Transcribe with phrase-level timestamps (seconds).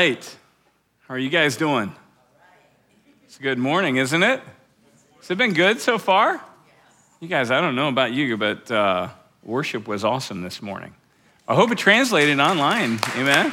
[0.00, 0.36] Right.
[1.06, 1.94] How are you guys doing?
[3.24, 4.40] It's a good morning, isn't it?
[5.18, 6.42] Has it been good so far?
[7.20, 9.08] You guys, I don't know about you, but uh,
[9.44, 10.94] worship was awesome this morning.
[11.46, 12.98] I hope it translated online.
[13.14, 13.52] Amen.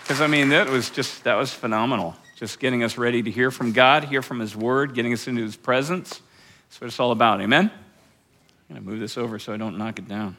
[0.00, 2.16] Because I mean, that was just that was phenomenal.
[2.36, 5.42] Just getting us ready to hear from God, hear from His Word, getting us into
[5.42, 6.22] His presence.
[6.70, 7.42] That's what it's all about.
[7.42, 7.70] Amen.
[7.70, 10.38] I'm gonna move this over so I don't knock it down.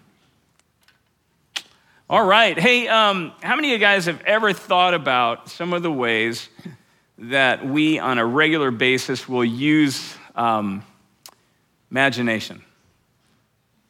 [2.09, 2.59] All right.
[2.59, 6.49] Hey, um, how many of you guys have ever thought about some of the ways
[7.17, 10.83] that we, on a regular basis, will use um,
[11.89, 12.61] imagination?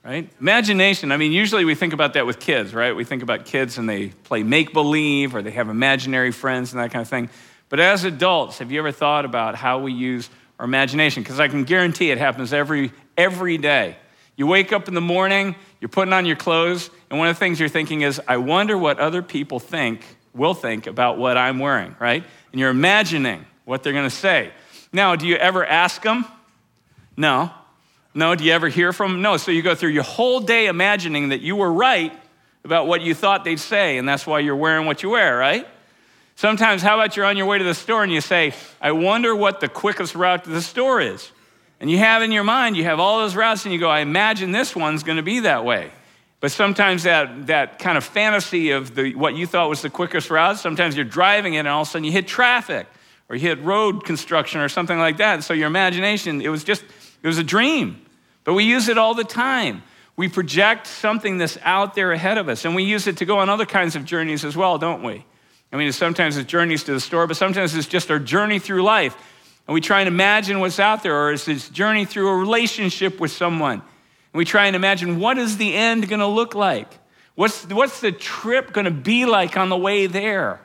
[0.05, 0.29] Right?
[0.39, 2.95] Imagination, I mean, usually we think about that with kids, right?
[2.95, 6.79] We think about kids and they play make believe or they have imaginary friends and
[6.83, 7.31] that kind of thing.
[7.67, 10.29] But as adults, have you ever thought about how we use
[10.59, 11.23] our imagination?
[11.23, 13.95] Because I can guarantee it happens every, every day.
[14.35, 17.39] You wake up in the morning, you're putting on your clothes, and one of the
[17.39, 19.99] things you're thinking is, I wonder what other people think,
[20.33, 22.23] will think about what I'm wearing, right?
[22.53, 24.53] And you're imagining what they're gonna say.
[24.93, 26.23] Now, do you ever ask them?
[27.17, 27.51] No.
[28.13, 28.33] No.
[28.33, 29.21] Do you ever hear from them?
[29.21, 29.35] No.
[29.35, 32.13] So you go through your whole day imagining that you were right
[32.63, 35.67] about what you thought they'd say, and that's why you're wearing what you wear, right?
[36.37, 39.35] Sometimes, how about you're on your way to the store and you say, I wonder
[39.35, 41.29] what the quickest route to the store is?
[41.83, 43.99] And you have in your mind, you have all those routes, and you go, I
[43.99, 45.91] imagine this one's going to be that way.
[46.39, 50.29] But sometimes that, that kind of fantasy of the, what you thought was the quickest
[50.29, 52.87] route, sometimes you're driving it and all of a sudden you hit traffic
[53.27, 55.33] or you hit road construction or something like that.
[55.33, 56.85] And so your imagination, it was just,
[57.21, 58.05] it was a dream.
[58.45, 59.83] But we use it all the time.
[60.15, 63.39] We project something that's out there ahead of us, and we use it to go
[63.39, 65.25] on other kinds of journeys as well, don't we?
[65.73, 68.83] I mean, sometimes it's journeys to the store, but sometimes it's just our journey through
[68.83, 69.17] life.
[69.67, 73.19] And we try and imagine what's out there, or is this journey through a relationship
[73.19, 73.79] with someone.
[73.79, 76.99] And we try and imagine what is the end going to look like?
[77.35, 80.59] What's, what's the trip going to be like on the way there?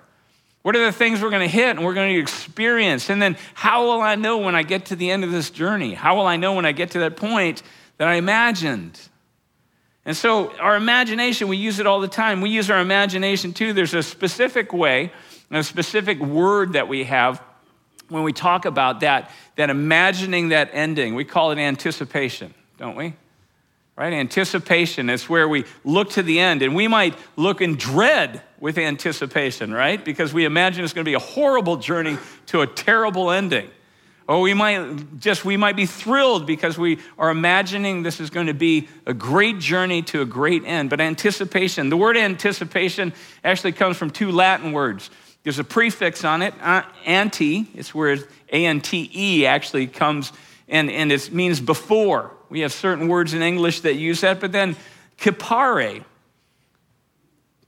[0.62, 3.08] What are the things we're going to hit and we're going to experience?
[3.08, 5.94] And then how will I know when I get to the end of this journey?
[5.94, 7.62] How will I know when I get to that point
[7.98, 9.00] that I imagined?
[10.04, 12.40] And so, our imagination, we use it all the time.
[12.40, 13.72] We use our imagination too.
[13.72, 15.12] There's a specific way,
[15.50, 17.42] a specific word that we have
[18.08, 23.14] when we talk about that, that imagining that ending, we call it anticipation, don't we?
[23.96, 24.12] Right?
[24.12, 28.78] Anticipation is where we look to the end, and we might look in dread with
[28.78, 30.02] anticipation, right?
[30.04, 33.68] Because we imagine it's going to be a horrible journey to a terrible ending.
[34.28, 38.48] Or we might just we might be thrilled because we are imagining this is going
[38.48, 40.90] to be a great journey to a great end.
[40.90, 45.08] But anticipation, the word anticipation actually comes from two Latin words.
[45.48, 47.68] There's a prefix on it, uh, ante.
[47.74, 48.18] It's where
[48.52, 50.30] A N T E actually comes,
[50.68, 52.32] and, and it means before.
[52.50, 54.76] We have certain words in English that use that, but then
[55.18, 56.04] kipare,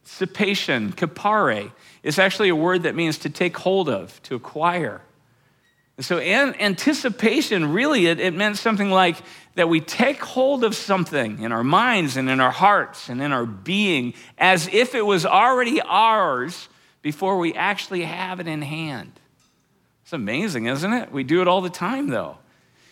[0.04, 5.00] cipation, kipare, is actually a word that means to take hold of, to acquire.
[5.96, 9.16] And so an- anticipation, really, it, it meant something like
[9.54, 13.32] that we take hold of something in our minds and in our hearts and in
[13.32, 16.68] our being as if it was already ours
[17.02, 19.12] before we actually have it in hand.
[20.02, 21.12] It's amazing, isn't it?
[21.12, 22.38] We do it all the time, though.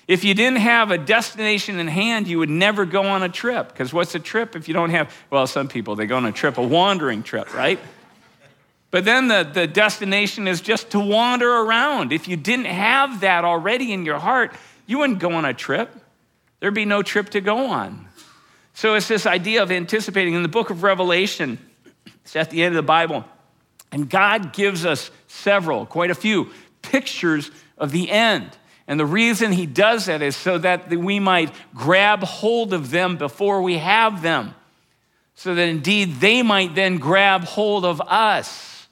[0.07, 3.69] If you didn't have a destination in hand, you would never go on a trip.
[3.69, 6.33] Because what's a trip if you don't have, well, some people, they go on a
[6.33, 7.79] trip, a wandering trip, right?
[8.91, 12.13] But then the, the destination is just to wander around.
[12.13, 14.55] If you didn't have that already in your heart,
[14.87, 15.95] you wouldn't go on a trip.
[16.61, 18.09] There'd be no trip to go on.
[18.73, 20.35] So it's this idea of anticipating.
[20.35, 21.59] In the book of Revelation,
[22.23, 23.25] it's at the end of the Bible.
[23.91, 26.51] And God gives us several, quite a few,
[26.83, 28.51] pictures of the end.
[28.87, 33.17] And the reason He does that is so that we might grab hold of them
[33.17, 34.55] before we have them,
[35.35, 38.89] so that indeed they might then grab hold of us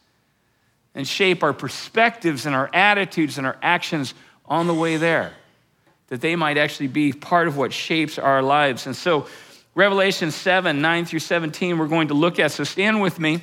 [0.95, 4.15] and shape our perspectives and our attitudes and our actions
[4.47, 5.33] on the way there,
[6.09, 8.87] that they might actually be part of what shapes our lives.
[8.87, 9.27] And so,
[9.75, 12.53] Revelation 7 9 through 17, we're going to look at.
[12.53, 13.43] So, stand with me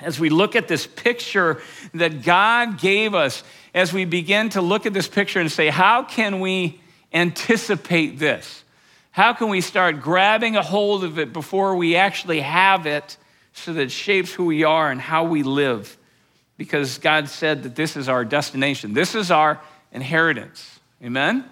[0.00, 1.60] as we look at this picture
[1.94, 3.42] that God gave us,
[3.74, 6.80] as we begin to look at this picture and say, how can we
[7.12, 8.64] anticipate this?
[9.10, 13.16] How can we start grabbing a hold of it before we actually have it
[13.52, 15.96] so that it shapes who we are and how we live?
[16.56, 19.60] Because God said that this is our destination, this is our
[19.92, 20.78] inheritance.
[21.02, 21.44] Amen?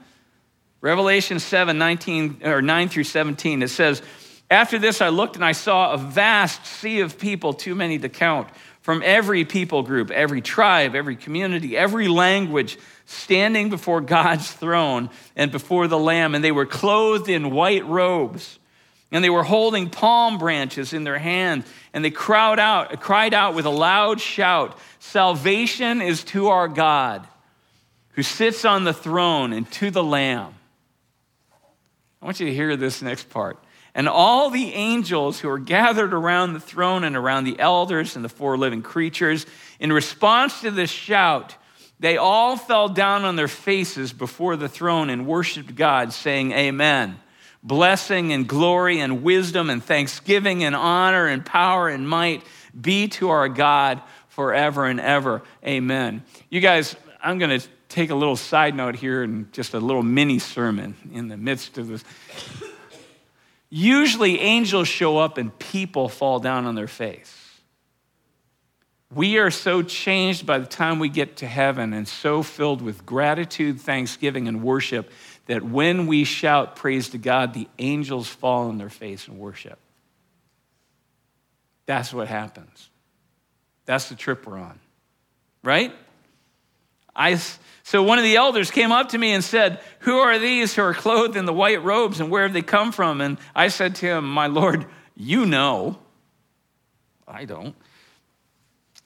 [0.81, 4.03] Revelation 7 19, or 9 through 17, it says,
[4.51, 8.09] after this, I looked and I saw a vast sea of people, too many to
[8.09, 8.49] count,
[8.81, 15.53] from every people group, every tribe, every community, every language, standing before God's throne and
[15.53, 16.35] before the Lamb.
[16.35, 18.59] And they were clothed in white robes
[19.11, 23.55] And they were holding palm branches in their hands, and they cried out, cried out
[23.55, 27.27] with a loud shout Salvation is to our God,
[28.11, 30.53] who sits on the throne, and to the Lamb.
[32.21, 33.59] I want you to hear this next part.
[33.99, 38.25] And all the angels who are gathered around the throne and around the elders and
[38.25, 39.45] the four living creatures,
[39.81, 41.57] in response to this shout,
[41.99, 47.19] they all fell down on their faces before the throne and worshiped God, saying, Amen.
[47.65, 52.45] Blessing and glory and wisdom and thanksgiving and honor and power and might
[52.81, 55.43] be to our God forever and ever.
[55.67, 56.23] Amen.
[56.51, 60.05] You guys, I'm going to take a little side note here and just a little
[60.05, 62.05] mini sermon in the midst of this.
[63.71, 67.35] Usually, angels show up and people fall down on their face.
[69.15, 73.07] We are so changed by the time we get to heaven and so filled with
[73.07, 75.11] gratitude, thanksgiving, and worship
[75.47, 79.79] that when we shout praise to God, the angels fall on their face and worship.
[81.87, 82.91] That's what happens.
[83.87, 84.79] That's the trip we're on,
[85.63, 85.95] right?
[87.17, 87.41] I,
[87.89, 90.83] so one of the elders came up to me and said, Who are these who
[90.83, 93.23] are clothed in the white robes and where have they come from?
[93.23, 94.85] And I said to him, My Lord,
[95.17, 95.99] you know.
[97.27, 97.75] I don't.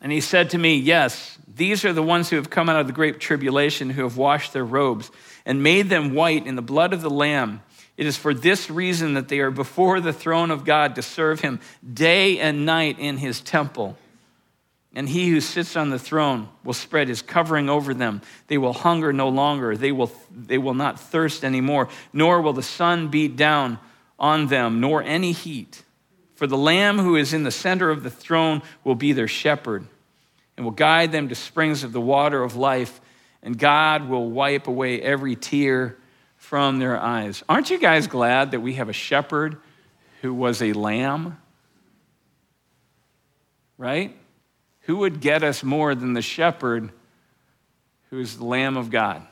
[0.01, 2.89] And he said to me, Yes, these are the ones who have come out of
[2.89, 5.13] the great tribulation, who have washed their robes
[5.47, 7.63] and made them white in the blood of the Lamb.
[7.97, 11.39] It is for this reason that they are before the throne of God to serve
[11.39, 13.97] him day and night in his temple.
[14.95, 18.21] And he who sits on the throne will spread his covering over them.
[18.49, 19.77] They will hunger no longer.
[19.77, 23.79] They will, they will not thirst anymore, nor will the sun beat down
[24.19, 25.83] on them, nor any heat.
[26.35, 29.87] For the Lamb who is in the center of the throne will be their shepherd
[30.57, 33.01] and will guide them to springs of the water of life,
[33.43, 35.97] and God will wipe away every tear
[36.37, 37.43] from their eyes.
[37.49, 39.57] Aren't you guys glad that we have a shepherd
[40.21, 41.39] who was a lamb?
[43.79, 44.17] Right?
[44.83, 46.91] Who would get us more than the shepherd
[48.11, 49.27] who is the Lamb of God?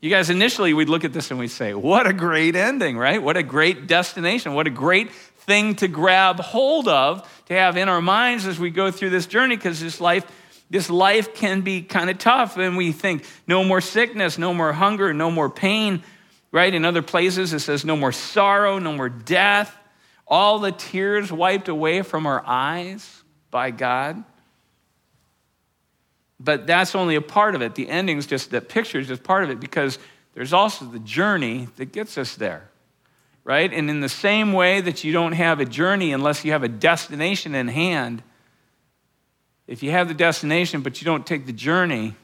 [0.00, 3.22] You guys, initially we'd look at this and we'd say, what a great ending, right?
[3.22, 4.52] What a great destination.
[4.52, 8.70] What a great thing to grab hold of, to have in our minds as we
[8.70, 10.24] go through this journey, because this life,
[10.70, 12.56] this life can be kind of tough.
[12.56, 16.02] And we think, no more sickness, no more hunger, no more pain,
[16.50, 16.74] right?
[16.74, 19.72] In other places, it says, no more sorrow, no more death.
[20.26, 23.22] All the tears wiped away from our eyes
[23.52, 24.24] by God.
[26.42, 27.74] But that's only a part of it.
[27.74, 29.98] The ending's just, that picture is just part of it because
[30.34, 32.68] there's also the journey that gets us there
[33.44, 33.72] right?
[33.72, 36.68] And in the same way that you don't have a journey unless you have a
[36.68, 38.22] destination in hand,
[39.66, 42.14] if you have the destination but you don't take the journey,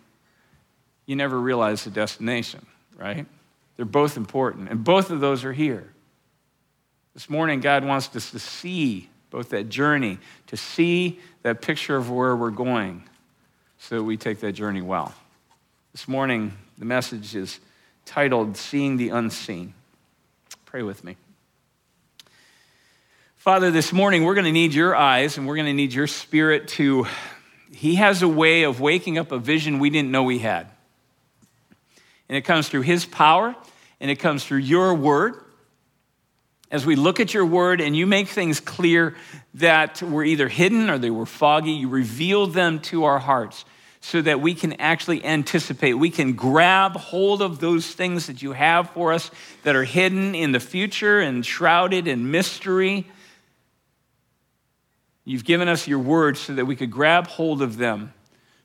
[1.07, 2.67] you never realize the destination,
[2.97, 3.27] right?
[3.77, 5.93] They're both important, and both of those are here.
[7.15, 10.19] This morning, God wants us to see both that journey,
[10.49, 13.08] to see that picture of where we're going,
[13.79, 15.15] so that we take that journey well.
[15.93, 17.61] This morning, the message is
[18.05, 19.75] titled Seeing the Unseen.
[20.65, 21.17] Pray with me.
[23.37, 26.07] Father, this morning we're going to need your eyes and we're going to need your
[26.07, 27.07] spirit to.
[27.73, 30.69] He has a way of waking up a vision we didn't know we had.
[32.29, 33.55] And it comes through his power
[34.01, 35.35] and it comes through your word.
[36.71, 39.17] As we look at your word and you make things clear
[39.55, 43.65] that were either hidden or they were foggy, you reveal them to our hearts
[44.01, 45.95] so that we can actually anticipate.
[45.95, 49.31] We can grab hold of those things that you have for us
[49.65, 53.07] that are hidden in the future and shrouded in mystery.
[55.25, 58.13] You've given us your word so that we could grab hold of them,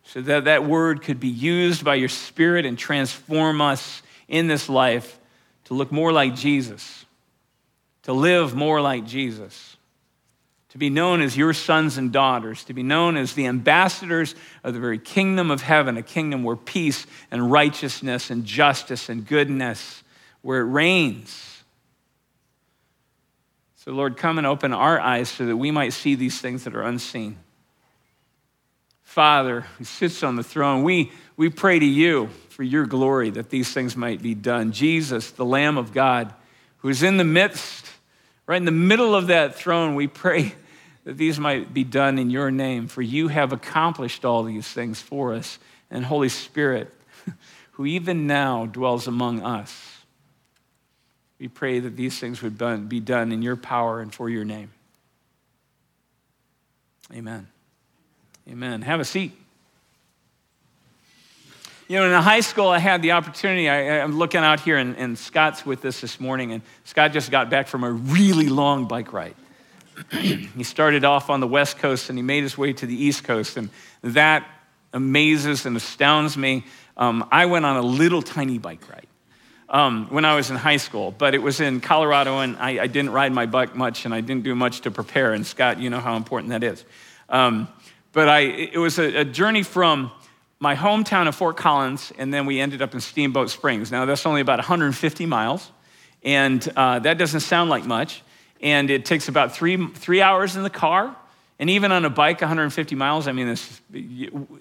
[0.04, 4.70] so that that word could be used by your spirit and transform us in this
[4.70, 5.20] life
[5.66, 7.03] to look more like Jesus,
[8.04, 9.78] to live more like Jesus
[10.74, 14.34] to be known as your sons and daughters, to be known as the ambassadors
[14.64, 19.28] of the very kingdom of heaven, a kingdom where peace and righteousness and justice and
[19.28, 20.02] goodness,
[20.42, 21.64] where it reigns.
[23.76, 26.74] So, Lord, come and open our eyes so that we might see these things that
[26.74, 27.38] are unseen.
[29.04, 33.52] Father, who sits on the throne, we, we pray to you for your glory that
[33.52, 34.72] these things might be done.
[34.72, 36.34] Jesus, the Lamb of God,
[36.78, 37.83] who is in the midst,
[38.46, 40.54] right in the middle of that throne, we pray
[41.04, 45.02] that these might be done in your name, for you have accomplished all these things
[45.02, 45.60] for us.
[45.92, 46.94] And Holy Spirit,
[47.72, 50.04] who even now dwells among us,
[51.40, 52.58] we pray that these things would
[52.88, 54.72] be done in your power and for your name.
[57.14, 57.48] Amen.
[58.50, 58.82] Amen.
[58.82, 59.34] Have a seat.
[61.88, 63.68] You know, in high school, I had the opportunity.
[63.68, 67.30] I, am looking out here, and, and Scott's with us this morning, and Scott just
[67.30, 69.36] got back from a really long bike ride.
[70.12, 73.24] he started off on the West Coast and he made his way to the East
[73.24, 73.70] Coast, and
[74.02, 74.48] that
[74.94, 76.66] amazes and astounds me.
[76.96, 79.08] Um, I went on a little tiny bike ride
[79.70, 82.88] um, when I was in high school, but it was in Colorado, and I, I,
[82.88, 85.34] didn't ride my bike much, and I didn't do much to prepare.
[85.34, 86.86] And Scott, you know how important that is.
[87.30, 87.68] Um,
[88.12, 90.12] but I, it was a, a journey from
[90.64, 93.92] my hometown of Fort Collins, and then we ended up in Steamboat Springs.
[93.92, 95.70] Now, that's only about 150 miles,
[96.24, 98.24] and uh, that doesn't sound like much.
[98.62, 101.14] And it takes about three, three hours in the car,
[101.60, 103.28] and even on a bike, 150 miles.
[103.28, 103.82] I mean, this,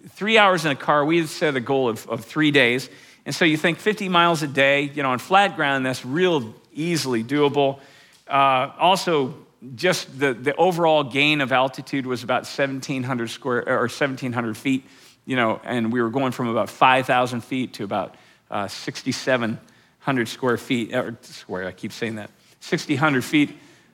[0.08, 2.90] three hours in a car, we had set a goal of, of three days.
[3.24, 6.52] And so you think 50 miles a day, you know, on flat ground, that's real
[6.72, 7.78] easily doable.
[8.26, 9.36] Uh, also,
[9.76, 14.84] just the, the overall gain of altitude was about 1,700 square or 1,700 feet
[15.24, 18.14] you know, and we were going from about 5,000 feet to about
[18.50, 23.50] uh, 6,700 square feet, or square, I keep saying that, 6,000 feet,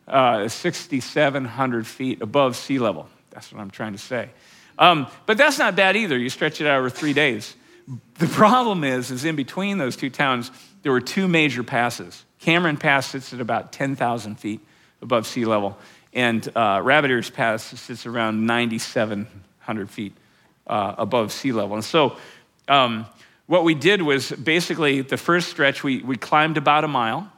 [0.07, 3.09] uh, 6,700 feet above sea level.
[3.31, 4.31] That's what I'm trying to say.
[4.79, 6.17] Um, but that's not bad either.
[6.17, 7.55] You stretch it out over three days.
[8.19, 10.51] The problem is, is in between those two towns,
[10.83, 12.25] there were two major passes.
[12.39, 14.61] Cameron Pass sits at about 10,000 feet
[15.03, 15.79] above sea level,
[16.13, 20.15] and uh, Rabbit Ears Pass sits around 9,700 feet
[20.69, 21.77] uh, above sea level.
[21.77, 22.17] And so,
[22.69, 23.07] um,
[23.47, 27.33] what we did was basically the first stretch, we, we climbed about a mile,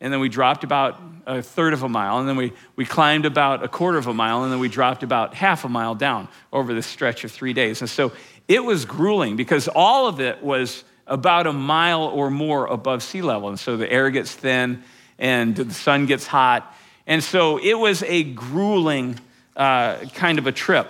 [0.00, 3.26] and then we dropped about a third of a mile, and then we, we climbed
[3.26, 6.28] about a quarter of a mile, and then we dropped about half a mile down
[6.52, 7.82] over the stretch of three days.
[7.82, 8.12] And so
[8.48, 13.22] it was grueling because all of it was about a mile or more above sea
[13.22, 13.48] level.
[13.48, 14.82] And so the air gets thin
[15.18, 16.74] and the sun gets hot.
[17.06, 19.18] And so it was a grueling
[19.56, 20.88] uh, kind of a trip.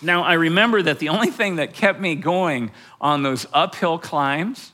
[0.00, 4.72] Now, I remember that the only thing that kept me going on those uphill climbs,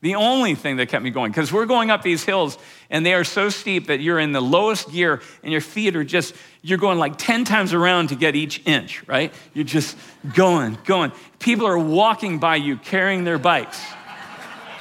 [0.00, 2.58] the only thing that kept me going, because we're going up these hills
[2.90, 6.04] and they are so steep that you're in the lowest gear and your feet are
[6.04, 9.32] just, you're going like 10 times around to get each inch, right?
[9.54, 9.96] You're just
[10.34, 11.12] going, going.
[11.38, 13.80] People are walking by you carrying their bikes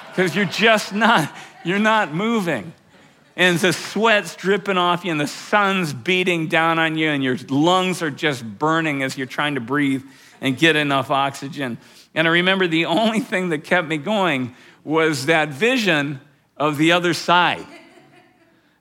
[0.10, 1.32] because you're just not,
[1.64, 2.74] you're not moving
[3.36, 7.38] and the sweat's dripping off you and the sun's beating down on you and your
[7.50, 10.04] lungs are just burning as you're trying to breathe
[10.42, 11.78] and get enough oxygen.
[12.14, 16.22] And I remember the only thing that kept me going was that vision
[16.56, 17.68] of the other side,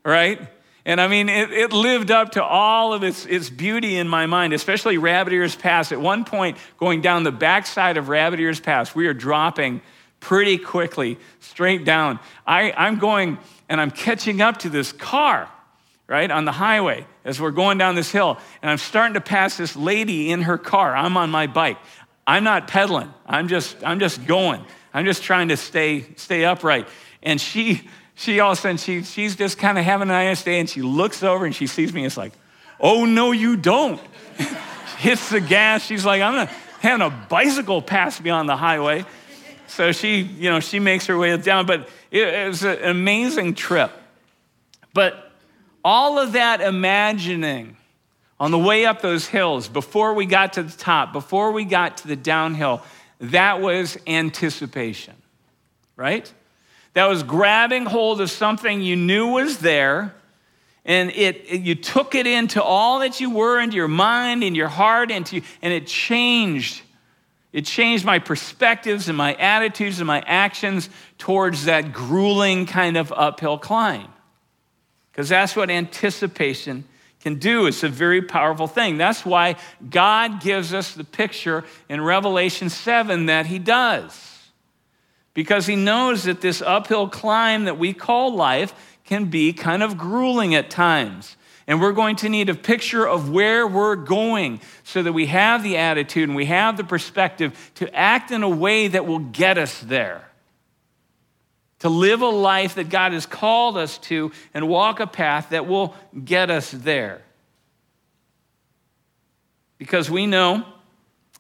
[0.05, 0.41] right?
[0.87, 4.27] And I mean, it, it, lived up to all of its, its beauty in my
[4.27, 5.93] mind, especially Rabbit Ears Pass.
[5.93, 9.81] At one point, going down the backside of Rabbit Ears Pass, we are dropping
[10.25, 12.19] pretty quickly straight down.
[12.47, 13.37] I, I'm going
[13.69, 15.51] and I'm catching up to this car,
[16.07, 18.39] right, on the highway as we're going down this hill.
[18.63, 20.97] And I'm starting to pass this lady in her car.
[20.97, 21.77] I'm on my bike.
[22.27, 23.13] I'm not pedaling.
[23.27, 24.65] I'm just, I'm just going.
[24.95, 26.89] I'm just trying to stay, stay upright.
[27.23, 30.43] And she, she all of a sudden, she, she's just kind of having a nice
[30.43, 32.01] day and she looks over and she sees me.
[32.01, 32.33] and It's like,
[32.81, 34.01] oh, no, you don't.
[34.97, 35.85] Hits the gas.
[35.85, 36.49] She's like, I'm not
[36.81, 39.05] having a bicycle pass me on the highway.
[39.75, 41.67] So she, you know, she makes her way down.
[41.67, 43.91] But it, it was an amazing trip.
[44.93, 45.33] But
[45.85, 47.77] all of that imagining
[48.39, 51.99] on the way up those hills, before we got to the top, before we got
[51.99, 52.83] to the downhill,
[53.21, 55.15] that was anticipation,
[55.97, 56.33] right?
[56.93, 60.15] That was grabbing hold of something you knew was there,
[60.85, 64.55] and it, it you took it into all that you were, into your mind, in
[64.55, 66.83] your heart, into, and it changed
[67.55, 73.13] it changed my perspectives and my attitudes and my actions towards that grueling kind of
[73.13, 74.09] uphill climb.
[75.13, 76.83] Because that's what anticipation
[77.21, 77.67] can do.
[77.67, 78.99] It's a very powerful thing.
[78.99, 79.55] That's why
[79.89, 84.51] God gives us the picture in Revelation 7 that He does.
[85.33, 89.97] Because He knows that this uphill climb that we call life can be kind of
[89.97, 91.37] grueling at times.
[91.67, 95.63] And we're going to need a picture of where we're going so that we have
[95.63, 99.57] the attitude and we have the perspective to act in a way that will get
[99.57, 100.29] us there.
[101.81, 105.67] To live a life that God has called us to and walk a path that
[105.67, 105.95] will
[106.25, 107.23] get us there.
[109.79, 110.65] Because we know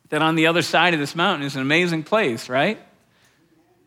[0.09, 2.78] that on the other side of this mountain is an amazing place, right?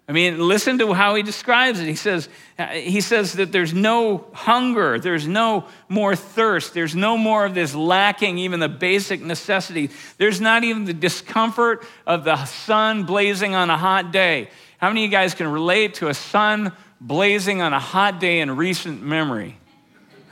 [0.10, 1.86] I mean, listen to how he describes it.
[1.86, 2.30] He says,
[2.72, 7.76] he says that there's no hunger, there's no more thirst, there's no more of this
[7.76, 9.90] lacking even the basic necessity.
[10.18, 14.50] There's not even the discomfort of the sun blazing on a hot day.
[14.78, 16.72] How many of you guys can relate to a sun
[17.02, 19.58] blazing on a hot day in recent memory?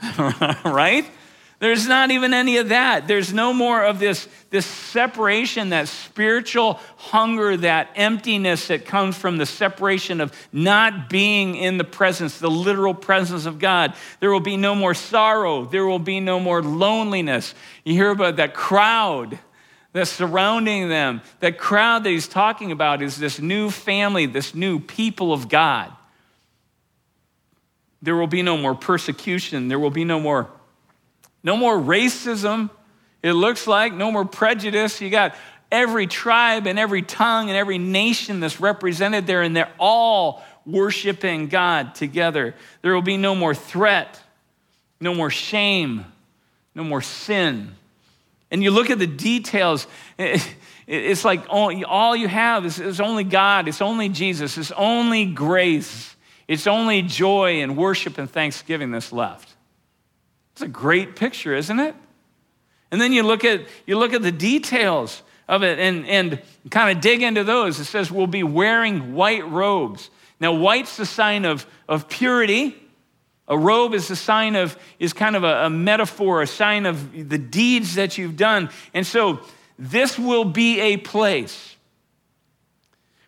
[0.64, 1.04] right?
[1.58, 3.08] There's not even any of that.
[3.08, 9.38] There's no more of this, this separation, that spiritual hunger, that emptiness that comes from
[9.38, 13.94] the separation of not being in the presence, the literal presence of God.
[14.20, 15.64] There will be no more sorrow.
[15.64, 17.54] There will be no more loneliness.
[17.84, 19.38] You hear about that crowd
[19.94, 21.22] that's surrounding them.
[21.40, 25.90] That crowd that he's talking about is this new family, this new people of God.
[28.02, 29.68] There will be no more persecution.
[29.68, 30.50] There will be no more
[31.46, 32.68] no more racism,
[33.22, 35.00] it looks like, no more prejudice.
[35.00, 35.36] You got
[35.70, 41.46] every tribe and every tongue and every nation that's represented there, and they're all worshiping
[41.46, 42.56] God together.
[42.82, 44.20] There will be no more threat,
[45.00, 46.04] no more shame,
[46.74, 47.76] no more sin.
[48.50, 49.86] And you look at the details,
[50.18, 56.16] it's like all you have is, only God, it's only Jesus, it's only grace,
[56.48, 59.52] it's only joy and worship and thanksgiving that's left.
[60.56, 61.94] It's a great picture, isn't it?
[62.90, 66.96] And then you look at, you look at the details of it and, and kind
[66.96, 67.78] of dig into those.
[67.78, 70.08] It says we'll be wearing white robes.
[70.40, 72.74] Now, white's the sign of, of purity.
[73.46, 77.12] A robe is a sign of, is kind of a, a metaphor, a sign of
[77.12, 78.70] the deeds that you've done.
[78.94, 79.40] And so
[79.78, 81.76] this will be a place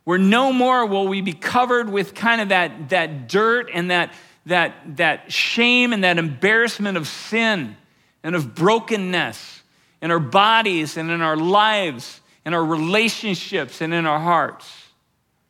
[0.05, 4.15] where no more will we be covered with kind of that, that dirt and that,
[4.49, 7.77] that, that shame and that embarrassment of sin
[8.23, 9.63] and of brokenness
[10.03, 14.71] in our bodies and in our lives, in our relationships and in our hearts.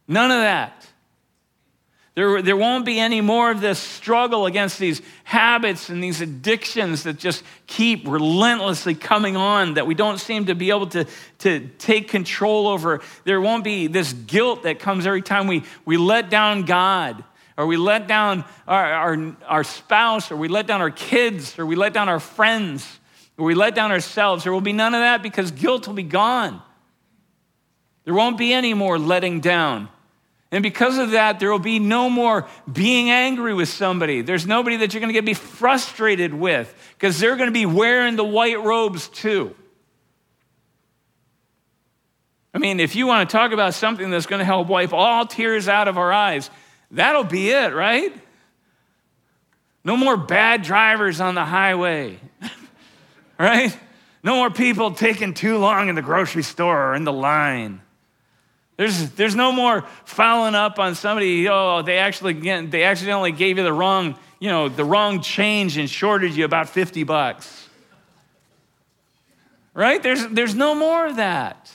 [0.06, 0.86] None of that.
[2.14, 7.04] There, there won't be any more of this struggle against these habits and these addictions
[7.04, 11.06] that just keep relentlessly coming on that we don't seem to be able to,
[11.38, 13.02] to take control over.
[13.22, 17.22] There won't be this guilt that comes every time we, we let down God
[17.58, 21.66] or we let down our, our, our spouse, or we let down our kids, or
[21.66, 23.00] we let down our friends,
[23.36, 24.44] or we let down ourselves.
[24.44, 26.62] There will be none of that because guilt will be gone.
[28.04, 29.88] There won't be any more letting down.
[30.52, 34.22] And because of that, there will be no more being angry with somebody.
[34.22, 37.66] There's nobody that you're going to get be frustrated with because they're going to be
[37.66, 39.54] wearing the white robes too.
[42.54, 45.26] I mean, if you want to talk about something that's going to help wipe all
[45.26, 46.50] tears out of our eyes,
[46.90, 48.12] That'll be it, right?
[49.84, 52.18] No more bad drivers on the highway,
[53.38, 53.76] right?
[54.22, 57.80] No more people taking too long in the grocery store or in the line.
[58.76, 62.34] There's, there's no more following up on somebody, oh, they actually
[62.66, 66.68] they accidentally gave you the wrong, you know, the wrong change and shorted you about
[66.68, 67.68] 50 bucks.
[69.74, 70.02] Right?
[70.02, 71.72] There's, there's no more of that.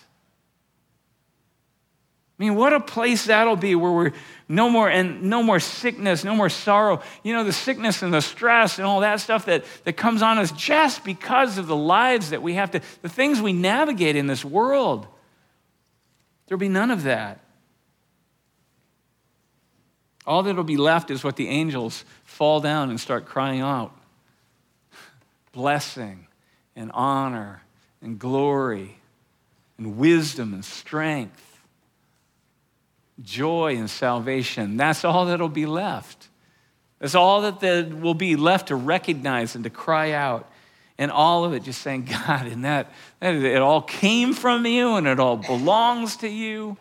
[2.40, 4.12] I mean, what a place that'll be where we're
[4.50, 7.02] no more and no more sickness, no more sorrow.
[7.22, 10.40] You know, the sickness and the stress and all that stuff that, that comes on
[10.40, 14.26] us just because of the lives that we have to, the things we navigate in
[14.26, 15.06] this world.
[16.48, 17.40] There'll be none of that.
[20.26, 23.96] All that'll be left is what the angels fall down and start crying out
[25.52, 26.28] blessing
[26.76, 27.62] and honor
[28.02, 28.98] and glory
[29.78, 31.53] and wisdom and strength
[33.22, 34.78] joy and salvation.
[34.78, 36.30] That's all that'll be left.
[37.00, 40.50] That's all that will be left to recognize and to cry out.
[40.98, 44.96] And all of it just saying, God, and that, that it all came from you
[44.96, 46.78] and it all belongs to you.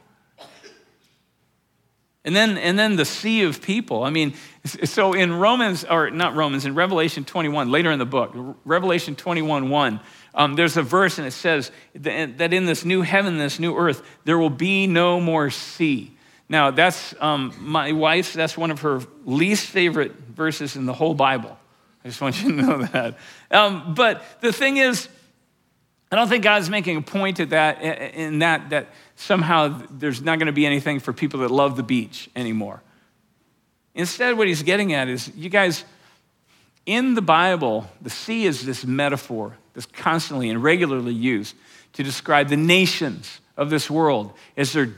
[2.25, 4.05] And then, and then the sea of people.
[4.05, 8.33] I mean, so in Romans, or not Romans, in Revelation 21, later in the book,
[8.65, 10.01] Revelation 21 1,
[10.35, 14.03] um, there's a verse and it says that in this new heaven, this new earth,
[14.25, 16.12] there will be no more sea.
[16.53, 21.15] Now, that's um, my wife's, that's one of her least favorite verses in the whole
[21.15, 21.59] Bible.
[22.05, 23.17] I just want you to know that.
[23.51, 25.09] Um, but the thing is,
[26.11, 30.39] I don't think God's making a point at that, in that, that somehow there's not
[30.39, 32.83] going to be anything for people that love the beach anymore.
[33.95, 35.87] Instead, what he's getting at is you guys,
[36.85, 41.57] in the Bible, the sea is this metaphor that's constantly and regularly used
[41.95, 44.95] to describe the nations of this world as they're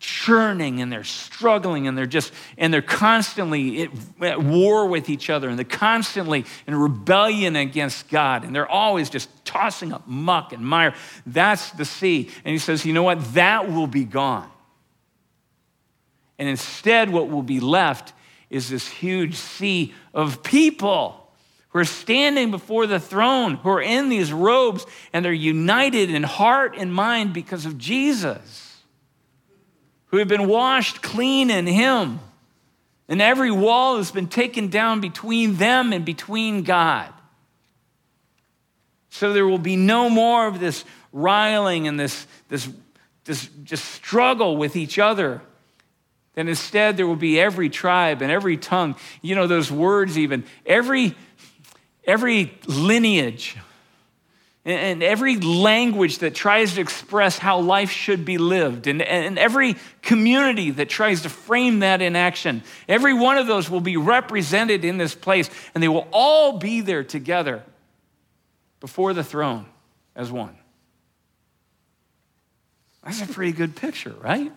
[0.00, 3.88] churning and they're struggling and they're just and they're constantly
[4.20, 9.10] at war with each other and they're constantly in rebellion against god and they're always
[9.10, 10.94] just tossing up muck and mire.
[11.26, 12.30] That's the sea.
[12.44, 13.34] And he says you know what?
[13.34, 14.50] That will be gone.
[16.38, 18.12] And instead what will be left
[18.50, 21.28] is this huge sea of people
[21.70, 26.22] who are standing before the throne who are in these robes and they're united in
[26.22, 28.67] heart and mind because of jesus
[30.08, 32.20] who have been washed clean in Him.
[33.08, 37.12] And every wall has been taken down between them and between God.
[39.10, 42.68] So there will be no more of this riling and this, this,
[43.24, 45.40] this just struggle with each other.
[46.34, 50.44] That instead there will be every tribe and every tongue, you know, those words even,
[50.66, 51.16] every,
[52.04, 53.56] every lineage
[54.64, 59.76] and every language that tries to express how life should be lived, and, and every
[60.02, 64.84] community that tries to frame that in action, every one of those will be represented
[64.84, 67.62] in this place, and they will all be there together
[68.80, 69.66] before the throne
[70.14, 70.56] as one.
[73.04, 74.52] That's a pretty good picture, right?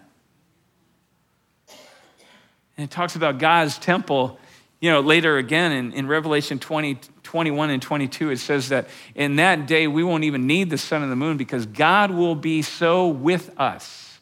[2.78, 4.40] And it talks about God's temple,
[4.82, 9.36] you know, later again in, in Revelation 20, 21 and 22, it says that in
[9.36, 12.64] that day we won't even need the sun and the moon because God will be
[12.64, 14.20] so with us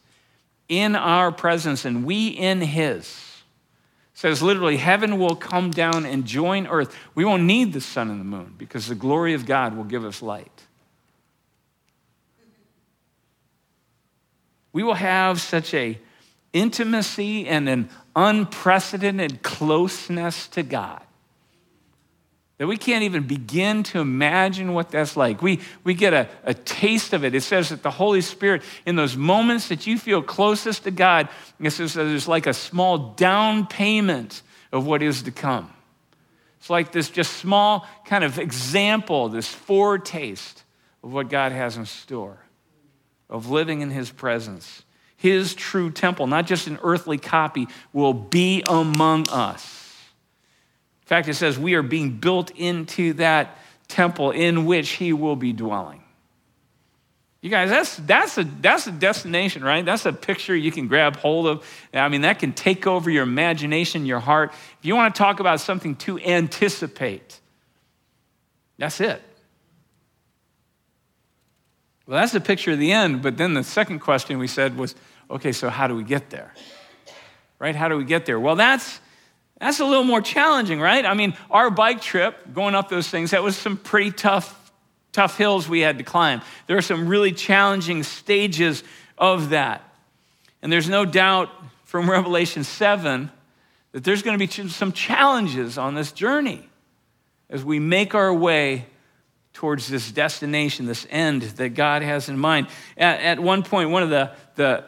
[0.67, 3.25] in our presence and we in his.
[4.13, 6.93] Says literally, heaven will come down and join earth.
[7.15, 10.03] We won't need the sun and the moon because the glory of God will give
[10.03, 10.51] us light.
[14.73, 15.97] We will have such a
[16.53, 21.01] intimacy and an unprecedented closeness to God
[22.59, 25.41] that we can't even begin to imagine what that's like.
[25.41, 27.33] We, we get a, a taste of it.
[27.33, 31.29] It says that the Holy Spirit, in those moments that you feel closest to God,
[31.61, 34.41] it says that there's like a small down payment
[34.73, 35.73] of what is to come.
[36.59, 40.61] It's like this just small kind of example, this foretaste
[41.01, 42.39] of what God has in store,
[43.29, 44.83] of living in His presence.
[45.19, 49.97] His true temple, not just an earthly copy, will be among us
[51.01, 53.57] In fact, it says we are being built into that
[53.89, 56.01] temple in which he will be dwelling.
[57.41, 59.83] You guys, that's, that's, a, that's a destination, right?
[59.83, 61.65] That's a picture you can grab hold of.
[61.93, 64.53] I mean, that can take over your imagination, your heart.
[64.53, 67.41] If you want to talk about something to anticipate,
[68.77, 69.21] that's it.
[72.09, 73.21] Well, that's the picture of the end.
[73.21, 74.95] But then the second question we said was
[75.29, 76.55] okay, so how do we get there?
[77.59, 77.75] Right?
[77.75, 78.39] How do we get there?
[78.39, 78.99] Well, that's
[79.59, 81.05] that's a little more challenging, right?
[81.05, 84.71] I mean, our bike trip, going up those things, that was some pretty tough,
[85.11, 86.41] tough hills we had to climb.
[86.65, 88.83] There are some really challenging stages
[89.15, 89.83] of that.
[90.63, 91.49] And there's no doubt
[91.83, 93.29] from Revelation 7
[93.91, 96.67] that there's going to be some challenges on this journey
[97.51, 98.87] as we make our way
[99.59, 102.67] towards this destination, this end that God has in mind.
[102.95, 104.85] At, at one point, one of the, the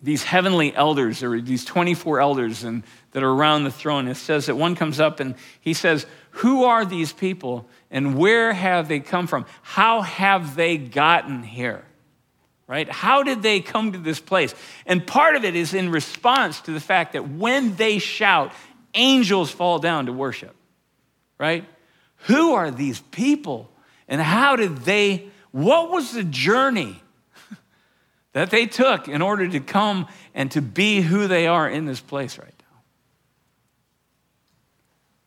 [0.00, 4.08] these heavenly elders, or these 24 elders, and that are around the throne.
[4.08, 8.54] It says that one comes up and he says, Who are these people and where
[8.54, 9.44] have they come from?
[9.60, 11.84] How have they gotten here?
[12.66, 12.88] Right?
[12.88, 14.54] How did they come to this place?
[14.86, 18.54] And part of it is in response to the fact that when they shout,
[18.94, 20.56] angels fall down to worship.
[21.36, 21.66] Right?
[22.28, 23.68] Who are these people
[24.12, 27.02] and how did they, what was the journey
[28.34, 32.00] that they took in order to come and to be who they are in this
[32.00, 32.62] place right now?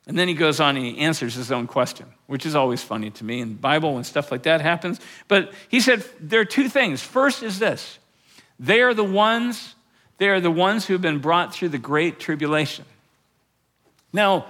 [0.08, 3.10] and then he goes on and he answers his own question, which is always funny
[3.10, 5.00] to me in the Bible when stuff like that happens.
[5.28, 7.02] But he said there are two things.
[7.02, 7.98] First is this
[8.60, 9.74] they are the ones,
[10.20, 12.86] they are the ones who have been brought through the great tribulation.
[14.14, 14.46] Now,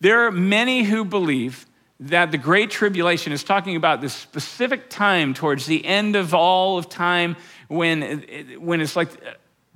[0.00, 1.64] there are many who believe
[2.00, 6.78] that the great tribulation is talking about this specific time towards the end of all
[6.78, 8.24] of time when,
[8.58, 9.10] when it's like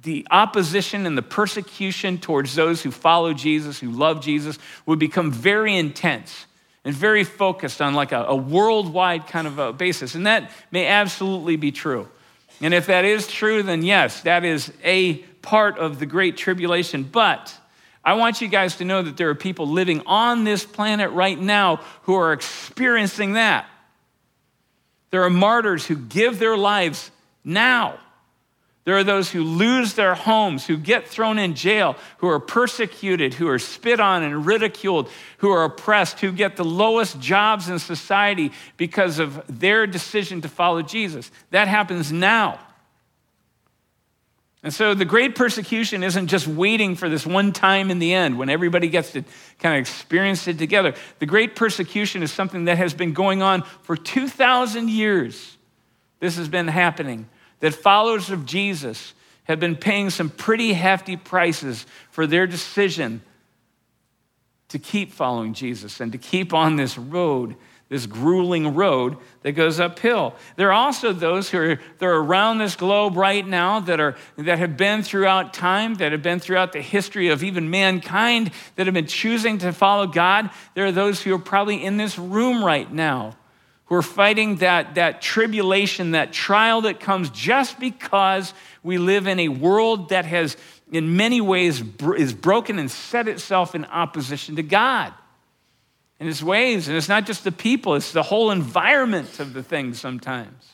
[0.02, 5.30] the opposition and the persecution towards those who follow Jesus, who love Jesus, would become
[5.32, 6.46] very intense
[6.84, 10.14] and very focused on like a, a, worldwide kind of a basis.
[10.14, 12.08] And that may absolutely be true.
[12.60, 17.04] And if that is true, then yes, that is a part of the Great Tribulation.
[17.04, 17.56] But
[18.04, 21.38] I want you guys to know that there are people living on this planet right
[21.38, 23.66] now who are experiencing that.
[25.10, 27.10] There are martyrs who give their lives
[27.44, 27.98] now
[28.84, 33.34] there are those who lose their homes, who get thrown in jail, who are persecuted,
[33.34, 37.78] who are spit on and ridiculed, who are oppressed, who get the lowest jobs in
[37.78, 41.30] society because of their decision to follow Jesus.
[41.50, 42.58] That happens now.
[44.64, 48.38] And so the great persecution isn't just waiting for this one time in the end
[48.38, 49.24] when everybody gets to
[49.58, 50.94] kind of experience it together.
[51.18, 55.56] The great persecution is something that has been going on for 2,000 years.
[56.20, 61.84] This has been happening that followers of Jesus have been paying some pretty hefty prices
[62.12, 63.20] for their decision
[64.68, 67.56] to keep following Jesus and to keep on this road,
[67.92, 70.34] this grueling road that goes uphill.
[70.56, 74.58] There are also those who are, are around this globe right now that, are, that
[74.58, 78.94] have been throughout time, that have been throughout the history of even mankind, that have
[78.94, 80.48] been choosing to follow God.
[80.72, 83.36] There are those who are probably in this room right now
[83.84, 89.38] who are fighting that, that tribulation, that trial that comes just because we live in
[89.38, 90.56] a world that has,
[90.90, 91.82] in many ways,
[92.16, 95.12] is broken and set itself in opposition to God
[96.22, 96.86] and his ways.
[96.86, 100.70] And it's not just the people, it's the whole environment of the thing sometimes.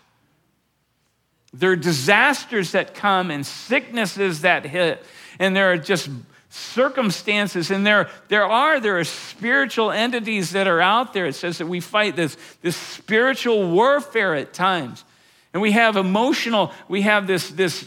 [1.54, 5.02] There are disasters that come and sicknesses that hit,
[5.38, 6.10] and there are just
[6.50, 11.58] circumstances and there, there are there are spiritual entities that are out there it says
[11.58, 15.04] that we fight this, this spiritual warfare at times
[15.52, 17.86] and we have emotional we have this this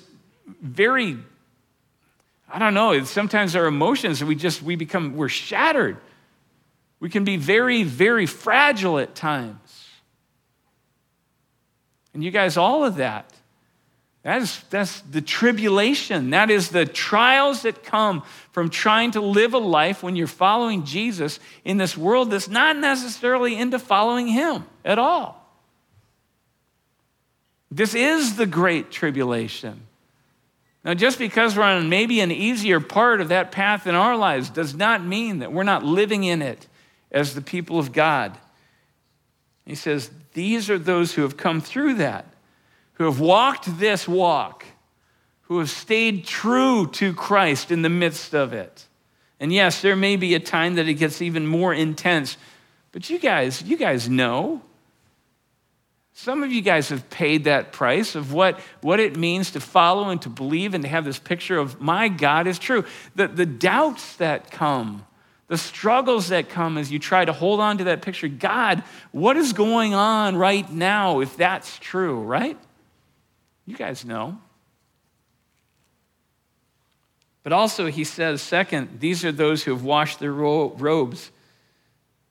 [0.62, 1.18] very
[2.54, 5.98] i don't know sometimes our emotions we just we become we're shattered
[7.02, 9.90] we can be very very fragile at times
[12.14, 13.34] and you guys all of that
[14.24, 16.30] that is, that's the tribulation.
[16.30, 20.86] That is the trials that come from trying to live a life when you're following
[20.86, 25.40] Jesus in this world that's not necessarily into following Him at all.
[27.72, 29.88] This is the great tribulation.
[30.84, 34.50] Now, just because we're on maybe an easier part of that path in our lives
[34.50, 36.68] does not mean that we're not living in it
[37.12, 38.38] as the people of God.
[39.66, 42.26] He says, These are those who have come through that
[43.02, 44.64] who have walked this walk,
[45.42, 48.86] who have stayed true to Christ in the midst of it.
[49.40, 52.38] And yes, there may be a time that it gets even more intense,
[52.92, 54.62] but you guys, you guys know.
[56.14, 60.10] Some of you guys have paid that price of what, what it means to follow
[60.10, 62.86] and to believe and to have this picture of my God is true.
[63.16, 65.08] The, the doubts that come,
[65.52, 68.30] the struggles that come as you try to hold on to that picture.
[68.30, 72.58] God, what is going on right now if that's true, right?
[73.66, 74.40] You guys know.
[77.44, 81.32] But also, he says, second, these are those who have washed their ro- robes,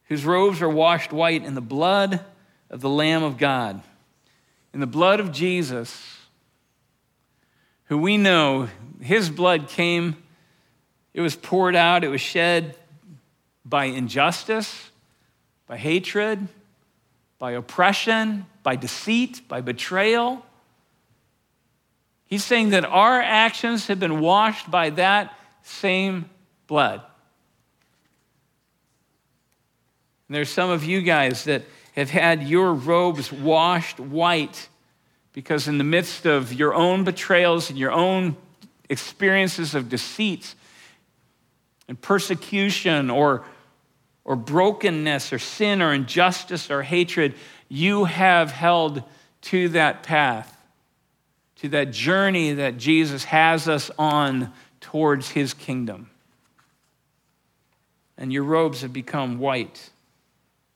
[0.05, 2.25] whose robes are washed white in the blood
[2.71, 3.83] of the Lamb of God,
[4.73, 6.17] in the blood of Jesus,
[7.85, 10.17] who we know his blood came,
[11.13, 12.77] it was poured out, it was shed
[13.65, 14.91] by injustice,
[15.67, 16.49] by hatred,
[17.39, 20.45] by oppression, by deceit, by betrayal.
[22.27, 26.31] He's saying that our actions have been washed by that same
[26.67, 27.03] blood.
[30.29, 31.65] And there's some of you guys that
[31.97, 34.69] have had your robes washed white
[35.33, 38.37] because, in the midst of your own betrayals and your own
[38.89, 40.55] experiences of deceit
[41.89, 43.45] and persecution or,
[44.31, 47.35] or brokenness or sin or injustice or hatred,
[47.69, 49.03] you have held
[49.41, 50.57] to that path
[51.57, 56.09] to that journey that Jesus has us on towards his kingdom.
[58.17, 59.91] And your robes have become white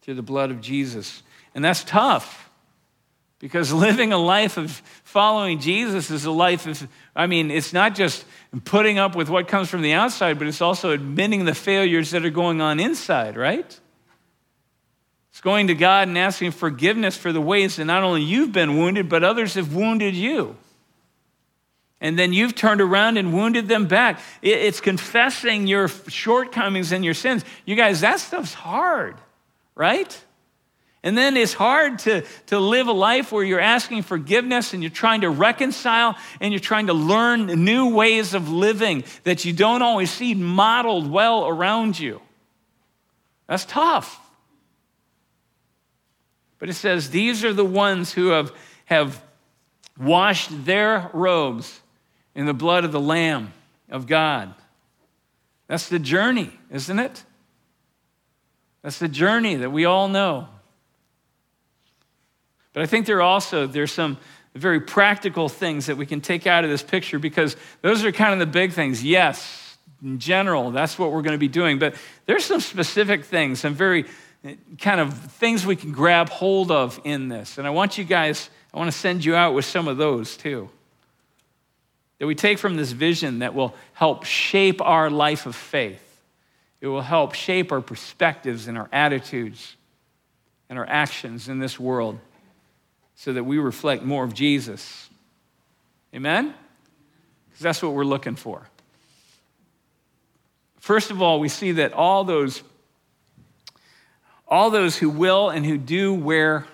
[0.02, 1.22] through the blood of Jesus.
[1.54, 2.50] And that's tough
[3.44, 4.70] because living a life of
[5.04, 8.24] following Jesus is a life of, I mean, it's not just
[8.64, 12.24] putting up with what comes from the outside, but it's also admitting the failures that
[12.24, 13.78] are going on inside, right?
[15.30, 18.78] It's going to God and asking forgiveness for the ways that not only you've been
[18.78, 20.56] wounded, but others have wounded you
[22.00, 24.20] and then you've turned around and wounded them back.
[24.40, 27.44] It's confessing your shortcomings and your sins.
[27.66, 29.16] You guys, that stuff's hard,
[29.74, 30.18] right?
[31.04, 34.88] And then it's hard to, to live a life where you're asking forgiveness and you're
[34.88, 39.82] trying to reconcile and you're trying to learn new ways of living that you don't
[39.82, 42.22] always see modeled well around you.
[43.46, 44.18] That's tough.
[46.58, 48.50] But it says, These are the ones who have,
[48.86, 49.22] have
[50.00, 51.82] washed their robes
[52.34, 53.52] in the blood of the Lamb
[53.90, 54.54] of God.
[55.66, 57.24] That's the journey, isn't it?
[58.80, 60.48] That's the journey that we all know.
[62.74, 64.18] But I think there are also there's some
[64.54, 68.34] very practical things that we can take out of this picture because those are kind
[68.34, 69.02] of the big things.
[69.02, 71.78] Yes, in general, that's what we're going to be doing.
[71.78, 71.94] But
[72.26, 74.04] there's some specific things, some very
[74.44, 77.58] eh, kind of things we can grab hold of in this.
[77.58, 80.36] And I want you guys, I want to send you out with some of those
[80.36, 80.68] too
[82.18, 86.00] that we take from this vision that will help shape our life of faith.
[86.80, 89.76] It will help shape our perspectives and our attitudes
[90.68, 92.18] and our actions in this world
[93.16, 95.08] so that we reflect more of Jesus.
[96.14, 96.54] Amen?
[97.48, 98.68] Because that's what we're looking for.
[100.80, 102.62] First of all, we see that all those
[104.46, 106.66] all those who will and who do wear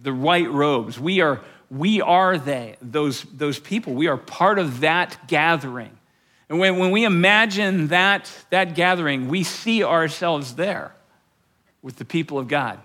[0.00, 1.40] the white robes, we are
[1.70, 3.94] we are they, those, those people.
[3.94, 5.96] We are part of that gathering.
[6.48, 10.94] And when, when we imagine that, that gathering, we see ourselves there
[11.82, 12.80] with the people of God.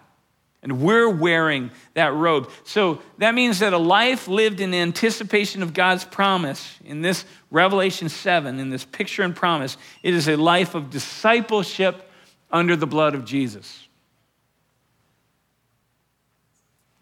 [0.64, 2.50] And we're wearing that robe.
[2.64, 8.08] So that means that a life lived in anticipation of God's promise in this Revelation
[8.08, 12.10] 7, in this picture and promise, it is a life of discipleship
[12.50, 13.88] under the blood of Jesus.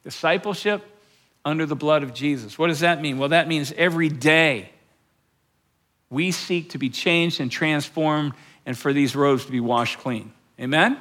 [0.03, 0.83] Discipleship
[1.45, 2.57] under the blood of Jesus.
[2.57, 3.19] What does that mean?
[3.19, 4.71] Well, that means every day
[6.09, 8.33] we seek to be changed and transformed
[8.65, 10.33] and for these robes to be washed clean.
[10.59, 10.97] Amen?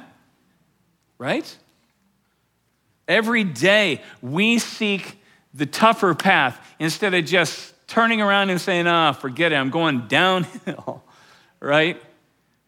[1.17, 1.57] Right?
[3.07, 5.21] Every day we seek
[5.53, 9.69] the tougher path instead of just turning around and saying, ah, oh, forget it, I'm
[9.69, 11.03] going downhill,
[11.59, 12.01] right?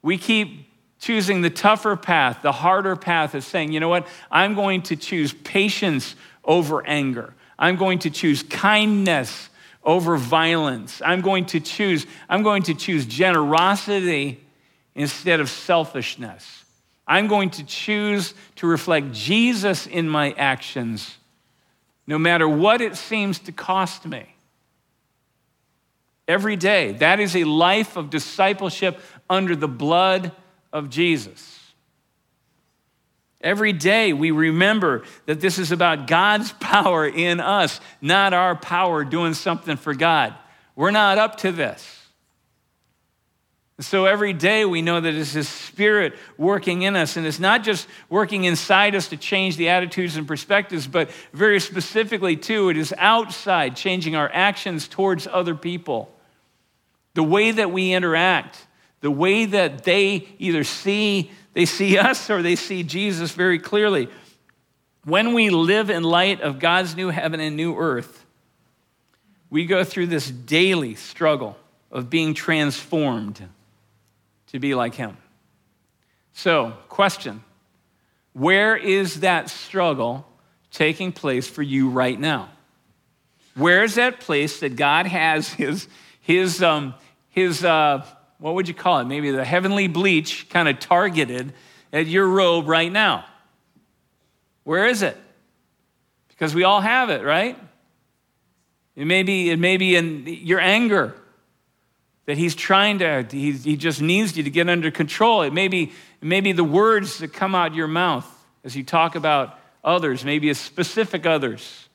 [0.02, 0.69] We keep
[1.00, 4.96] choosing the tougher path, the harder path of saying, you know what, I'm going to
[4.96, 7.34] choose patience over anger.
[7.58, 9.50] I'm going to choose kindness
[9.84, 11.02] over violence.
[11.06, 14.41] I'm going to choose, I'm going to choose generosity
[14.96, 16.62] instead of selfishness.
[17.08, 21.18] I'm going to choose to reflect Jesus in my actions,
[22.08, 24.34] no matter what it seems to cost me.
[26.28, 26.94] Every day.
[26.94, 30.32] That is a life of discipleship under the blood
[30.72, 31.60] of Jesus.
[33.42, 39.04] Every day we remember that this is about God's power in us, not our power
[39.04, 40.34] doing something for God.
[40.76, 42.03] We're not up to this.
[43.84, 47.17] So every day we know that it's His Spirit working in us.
[47.17, 51.60] And it's not just working inside us to change the attitudes and perspectives, but very
[51.60, 56.13] specifically, too, it is outside, changing our actions towards other people.
[57.13, 58.65] The way that we interact,
[59.02, 64.08] the way that they either see, they see us or they see Jesus very clearly.
[65.06, 68.26] When we live in light of God's new heaven and new earth,
[69.50, 71.58] we go through this daily struggle
[71.91, 73.48] of being transformed
[74.54, 75.18] to be like him.
[76.32, 77.44] So, question
[78.32, 80.26] Where is that struggle
[80.72, 82.50] taking place for you right now?
[83.56, 85.88] Where is that place that God has his,
[86.22, 86.96] his, um,
[87.30, 88.06] his uh,
[88.39, 89.06] what would you call it?
[89.06, 91.54] Maybe the heavenly bleach kind of targeted
[91.92, 93.26] at your robe right now?
[94.63, 95.18] Where is it?
[96.30, 97.58] Because we all have it, right?
[98.96, 101.16] It may be, it may be in your anger
[102.26, 105.42] that he's trying to, he, he just needs you to get under control.
[105.42, 108.28] It may, be, it may be the words that come out your mouth
[108.64, 111.90] as you talk about others, maybe a specific others.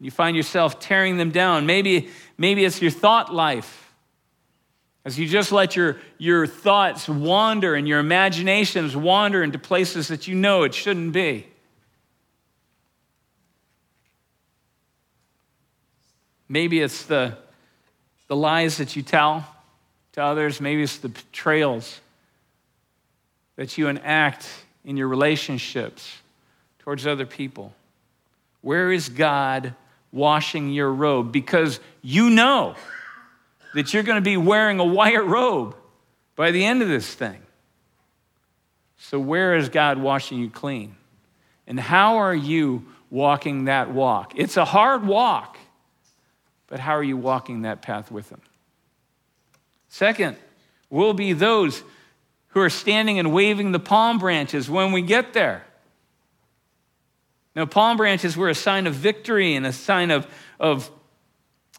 [0.00, 1.66] You find yourself tearing them down.
[1.66, 3.92] Maybe, maybe it's your thought life.
[5.04, 10.28] As you just let your, your thoughts wander and your imaginations wander into places that
[10.28, 11.46] you know it shouldn't be.
[16.48, 17.38] Maybe it's the
[18.28, 19.46] the lies that you tell
[20.12, 22.00] to others, maybe it's the betrayals
[23.56, 24.48] that you enact
[24.84, 26.16] in your relationships
[26.78, 27.74] towards other people.
[28.60, 29.74] Where is God
[30.12, 31.32] washing your robe?
[31.32, 32.76] Because you know
[33.74, 35.74] that you're going to be wearing a white robe
[36.36, 37.40] by the end of this thing.
[38.98, 40.96] So, where is God washing you clean?
[41.66, 44.32] And how are you walking that walk?
[44.36, 45.56] It's a hard walk.
[46.68, 48.40] But how are you walking that path with them?
[49.88, 50.36] Second,
[50.90, 51.82] we'll be those
[52.48, 55.64] who are standing and waving the palm branches when we get there.
[57.56, 60.26] Now, palm branches were a sign of victory and a sign of,
[60.60, 60.90] of,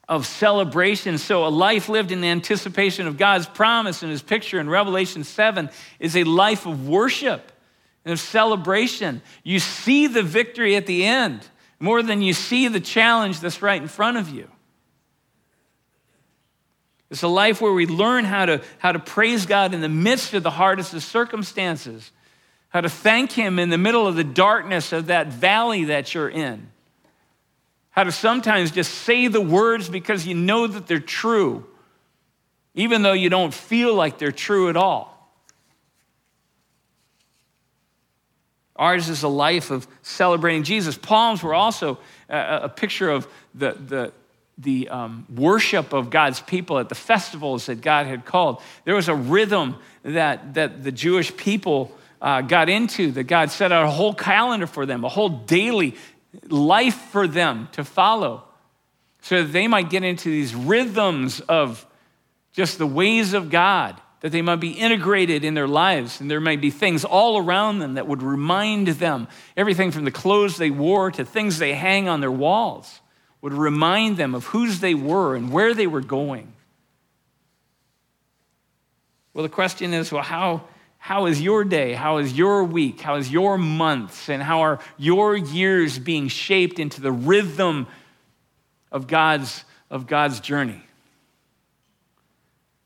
[0.07, 1.17] of celebration.
[1.17, 5.69] So, a life lived in anticipation of God's promise and his picture in Revelation 7
[5.99, 7.51] is a life of worship
[8.03, 9.21] and of celebration.
[9.43, 11.47] You see the victory at the end
[11.79, 14.49] more than you see the challenge that's right in front of you.
[17.09, 20.33] It's a life where we learn how to, how to praise God in the midst
[20.33, 22.11] of the hardest of circumstances,
[22.69, 26.29] how to thank Him in the middle of the darkness of that valley that you're
[26.29, 26.69] in,
[27.91, 31.65] how to sometimes just say the words because you know that they're true,
[32.75, 35.15] even though you don't feel like they're true at all.
[38.75, 40.97] Ours is a life of celebrating Jesus.
[40.97, 41.99] Palms were also
[42.29, 44.13] a, picture of the, the,
[44.59, 48.61] the um, worship of God's people at the festivals that God had called.
[48.83, 53.71] There was a rhythm that, that the Jewish people uh, got into, that God set
[53.71, 55.95] out a whole calendar for them, a whole daily
[56.49, 58.43] life for them to follow,
[59.21, 61.85] so that they might get into these rhythms of
[62.51, 66.41] just the ways of God, that they might be integrated in their lives, and there
[66.41, 70.69] might be things all around them that would remind them everything from the clothes they
[70.69, 72.99] wore to things they hang on their walls
[73.41, 76.53] would remind them of whose they were and where they were going.
[79.33, 80.63] Well, the question is well, how
[80.99, 81.93] how is your day?
[81.93, 82.99] How is your week?
[82.99, 84.29] How is your months?
[84.29, 87.87] And how are your years being shaped into the rhythm
[88.91, 90.83] of God's, of God's journey?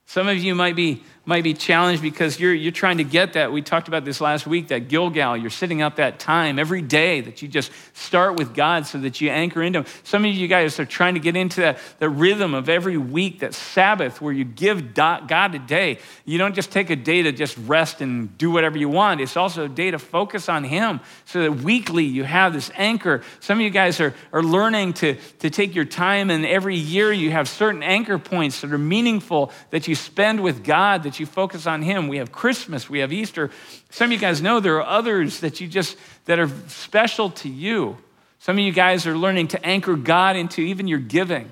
[0.05, 3.51] Some of you might be might be challenged because you're, you're trying to get that.
[3.51, 5.37] We talked about this last week, that Gilgal.
[5.37, 9.21] You're sitting up that time every day that you just start with God so that
[9.21, 9.85] you anchor into Him.
[10.03, 13.39] Some of you guys are trying to get into that, the rhythm of every week,
[13.39, 15.99] that Sabbath where you give God a day.
[16.25, 19.21] You don't just take a day to just rest and do whatever you want.
[19.21, 23.21] It's also a day to focus on Him so that weekly you have this anchor.
[23.39, 27.13] Some of you guys are, are learning to, to take your time, and every year
[27.13, 31.03] you have certain anchor points that are meaningful that you spend with God.
[31.03, 32.07] That that you focus on Him.
[32.07, 33.51] We have Christmas, we have Easter.
[33.91, 35.95] Some of you guys know there are others that you just,
[36.25, 37.97] that are special to you.
[38.39, 41.51] Some of you guys are learning to anchor God into even your giving.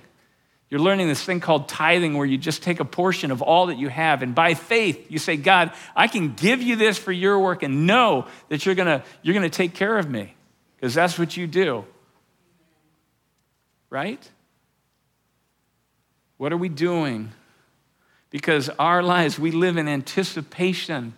[0.71, 3.77] You're learning this thing called tithing where you just take a portion of all that
[3.77, 4.23] you have.
[4.23, 7.85] And by faith, you say, God, I can give you this for your work and
[7.85, 10.33] know that you're to you're to take care of me
[10.75, 11.85] because that's what you do.
[13.91, 14.27] Right?
[16.37, 17.31] What are we doing
[18.31, 21.13] because our lives, we live in anticipation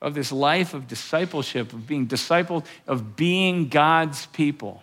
[0.00, 4.82] of this life of discipleship, of being discipled, of being God's people,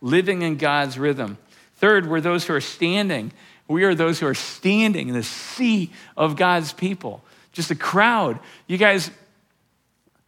[0.00, 1.36] living in God's rhythm.
[1.76, 3.32] Third, we're those who are standing.
[3.66, 7.22] We are those who are standing in the sea of God's people,
[7.52, 8.38] just a crowd.
[8.66, 9.10] You guys,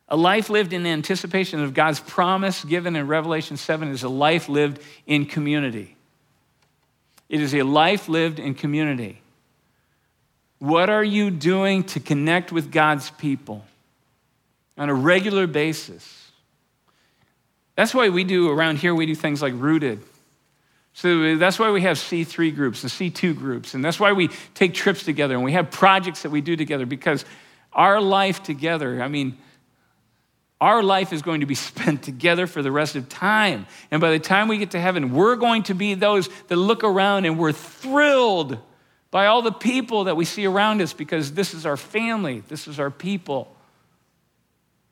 [0.08, 4.48] a life lived in anticipation of God's promise given in Revelation 7 is a life
[4.48, 5.96] lived in community.
[7.28, 9.21] It is a life lived in community.
[10.62, 13.64] What are you doing to connect with God's people
[14.78, 16.30] on a regular basis?
[17.74, 20.04] That's why we do around here, we do things like rooted.
[20.92, 23.74] So that's why we have C3 groups and C2 groups.
[23.74, 26.86] And that's why we take trips together and we have projects that we do together
[26.86, 27.24] because
[27.72, 29.38] our life together, I mean,
[30.60, 33.66] our life is going to be spent together for the rest of time.
[33.90, 36.84] And by the time we get to heaven, we're going to be those that look
[36.84, 38.60] around and we're thrilled
[39.12, 42.66] by all the people that we see around us because this is our family, this
[42.66, 43.54] is our people.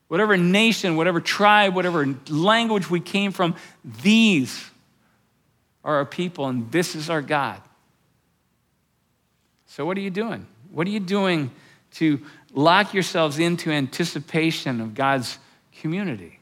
[0.09, 3.57] Whatever nation, whatever tribe, whatever language we came from,
[4.03, 4.71] these
[5.83, 7.63] are our people and this is our God.
[9.67, 10.47] So, what are you doing?
[10.71, 11.51] What are you doing
[11.93, 12.21] to
[12.53, 15.39] lock yourselves into anticipation of God's
[15.81, 16.41] community?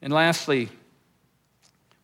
[0.00, 0.70] And lastly,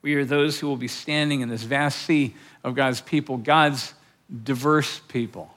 [0.03, 2.35] we are those who will be standing in this vast sea
[2.65, 3.95] of God's people, God's
[4.45, 5.53] diverse people.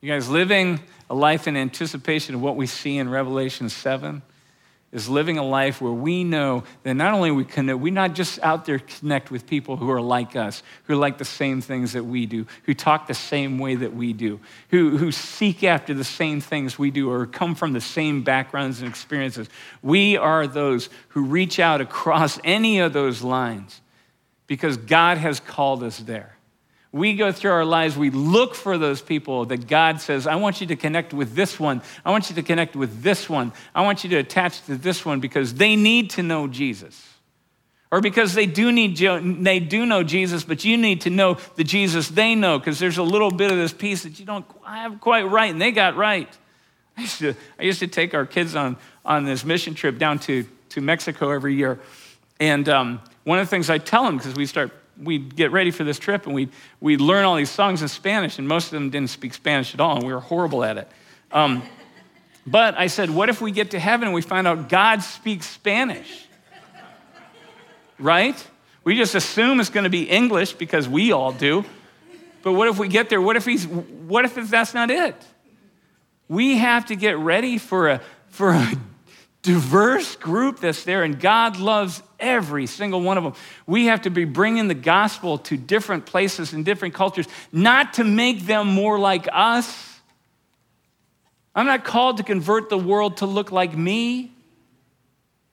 [0.00, 0.80] You guys, living
[1.10, 4.22] a life in anticipation of what we see in Revelation 7
[4.92, 8.38] is living a life where we know that not only we connect, we not just
[8.42, 12.04] out there connect with people who are like us, who like the same things that
[12.04, 14.38] we do, who talk the same way that we do,
[14.70, 18.80] who, who seek after the same things we do, or come from the same backgrounds
[18.80, 19.48] and experiences.
[19.82, 23.80] We are those who reach out across any of those lines
[24.46, 26.35] because God has called us there.
[26.96, 30.62] We go through our lives, we look for those people that God says, I want
[30.62, 31.82] you to connect with this one.
[32.06, 33.52] I want you to connect with this one.
[33.74, 37.06] I want you to attach to this one because they need to know Jesus.
[37.92, 41.64] Or because they do need they do know Jesus, but you need to know the
[41.64, 44.98] Jesus they know, because there's a little bit of this piece that you don't have
[45.00, 46.28] quite right, and they got right.
[46.96, 50.18] I used to, I used to take our kids on, on this mission trip down
[50.20, 51.78] to, to Mexico every year.
[52.40, 54.72] And um, one of the things I tell them, because we start,
[55.02, 56.48] we get ready for this trip and we
[56.80, 59.80] we learn all these songs in Spanish, and most of them didn't speak Spanish at
[59.80, 60.88] all, and we were horrible at it.
[61.32, 61.62] Um,
[62.46, 65.46] but I said, what if we get to heaven and we find out God speaks
[65.46, 66.26] Spanish?
[67.98, 68.46] right?
[68.84, 71.64] We just assume it's going to be English because we all do.
[72.42, 73.20] But what if we get there?
[73.20, 75.16] What if he's what if that's not it?
[76.28, 78.72] We have to get ready for a for a
[79.46, 83.34] diverse group that's there, and God loves every single one of them.
[83.64, 88.04] We have to be bringing the gospel to different places and different cultures, not to
[88.04, 90.00] make them more like us.
[91.54, 94.32] I'm not called to convert the world to look like me.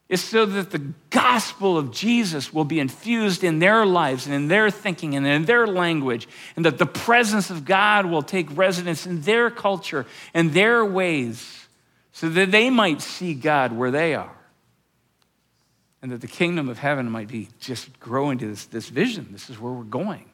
[0.10, 4.48] It's so that the gospel of Jesus will be infused in their lives and in
[4.48, 9.06] their thinking and in their language, and that the presence of God will take residence
[9.06, 11.63] in their culture and their ways
[12.14, 14.36] so that they might see God where they are.
[16.02, 19.30] And that the kingdom of heaven might be just growing to this, this vision.
[19.32, 20.26] This is where we're going.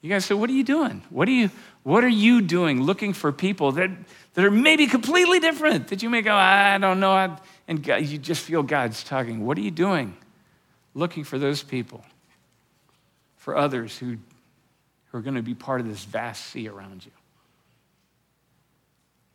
[0.00, 1.02] You guys say, what are you doing?
[1.10, 1.50] What are you,
[1.82, 3.90] what are you doing looking for people that,
[4.34, 5.88] that are maybe completely different?
[5.88, 7.10] That you may go, I don't know.
[7.10, 7.36] I,
[7.66, 9.44] and God, you just feel God's talking.
[9.44, 10.16] What are you doing?
[10.94, 12.04] Looking for those people,
[13.36, 14.16] for others who,
[15.06, 17.12] who are going to be part of this vast sea around you.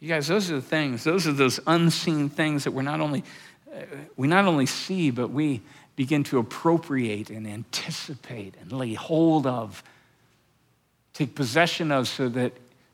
[0.01, 3.23] You guys, those are the things, those are those unseen things that we're not only,
[3.71, 3.81] uh,
[4.17, 5.61] we not only see, but we
[5.95, 9.83] begin to appropriate and anticipate and lay hold of,
[11.13, 12.53] take possession of, so that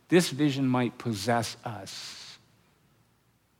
[0.09, 2.37] this vision might possess us,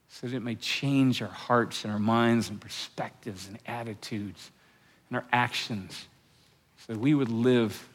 [0.10, 4.52] so that it may change our hearts and our minds and perspectives and attitudes
[5.10, 6.08] and our actions,
[6.86, 7.88] so that we would live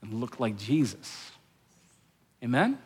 [0.00, 1.30] and look like Jesus.
[2.42, 2.78] Amen?